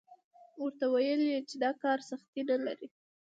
[0.63, 2.87] ورته ویل یې چې دا کار سختي نه لري.